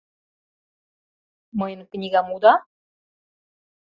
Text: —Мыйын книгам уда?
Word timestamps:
—Мыйын 1.59 1.81
книгам 1.91 2.27
уда? 2.35 2.53